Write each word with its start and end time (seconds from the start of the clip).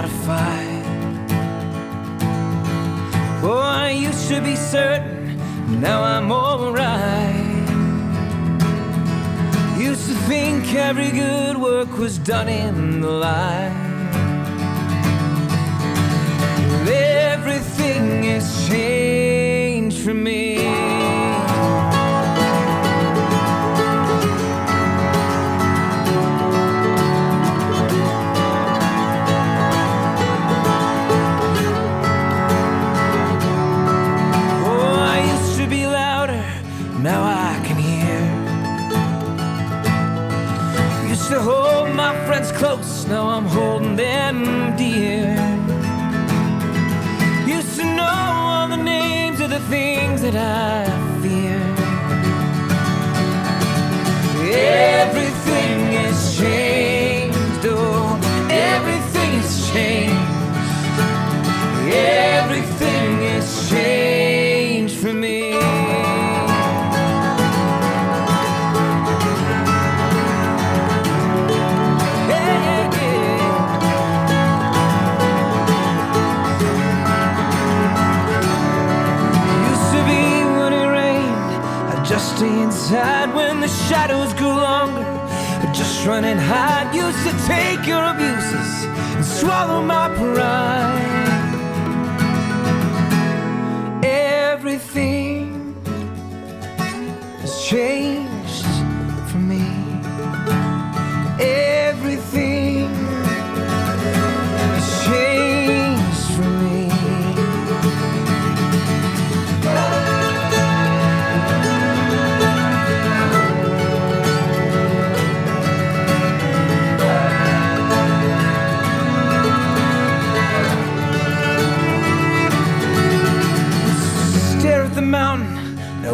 how 0.00 0.06
to 0.06 0.14
fight. 0.24 0.84
Oh, 3.42 3.58
I 3.58 3.90
used 3.90 4.28
to 4.28 4.40
be 4.40 4.56
certain, 4.56 5.36
now 5.80 6.02
I'm 6.02 6.30
alright. 6.32 7.48
Used 9.78 10.08
to 10.08 10.14
think 10.28 10.74
every 10.74 11.10
good 11.10 11.56
work 11.56 11.98
was 11.98 12.18
done 12.18 12.48
in 12.48 13.00
the 13.00 13.10
light. 13.10 13.76
Everything 16.88 18.24
has 18.24 18.68
changed 18.68 20.02
for 20.02 20.14
me. 20.14 20.49
Hear. 37.80 38.20
Used 41.08 41.28
to 41.30 41.40
hold 41.40 41.94
my 41.94 42.12
friends 42.26 42.52
close, 42.52 43.06
now 43.06 43.28
I'm 43.28 43.46
holding 43.46 43.96
them 43.96 44.76
dear. 44.76 45.34
Used 47.46 47.76
to 47.78 47.84
know 47.84 48.04
all 48.04 48.68
the 48.68 48.76
names 48.76 49.40
of 49.40 49.50
the 49.50 49.60
things 49.60 50.20
that 50.22 50.36
I 50.36 50.99
inside 82.90 83.32
when 83.36 83.60
the 83.60 83.68
shadows 83.68 84.34
grew 84.34 84.48
longer. 84.48 85.04
Just 85.72 86.04
run 86.06 86.24
and 86.24 86.40
hide. 86.40 86.92
Used 86.92 87.22
to 87.24 87.32
take 87.46 87.86
your 87.86 88.02
abuses 88.02 88.84
and 89.14 89.24
swallow 89.24 89.80
my 89.80 90.08
pride. 90.16 91.18
Everything 94.02 95.76
has 97.42 97.64
changed 97.64 98.39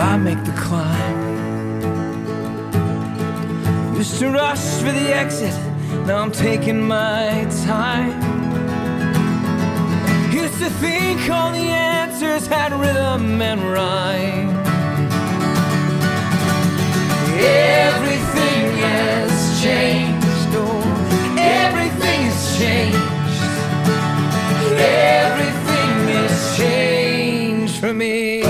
I 0.00 0.16
make 0.16 0.42
the 0.44 0.52
climb. 0.52 1.38
Used 3.96 4.20
to 4.20 4.30
rush 4.30 4.64
for 4.80 4.92
the 4.92 5.12
exit, 5.12 5.54
now 6.06 6.18
I'm 6.18 6.30
taking 6.30 6.86
my 6.86 7.48
time. 7.66 8.12
Used 10.32 10.58
to 10.60 10.70
think 10.70 11.28
all 11.28 11.50
the 11.50 11.68
answers 11.68 12.46
had 12.46 12.72
rhythm 12.72 13.42
and 13.42 13.60
rhyme. 13.60 14.50
Everything 17.40 18.78
has 18.78 19.60
changed, 19.60 20.54
oh, 20.54 21.36
everything 21.36 22.20
has 22.30 22.56
changed. 22.56 22.98
Everything 24.78 26.08
has 26.14 26.56
changed 26.56 27.80
for 27.80 27.92
me. 27.92 28.44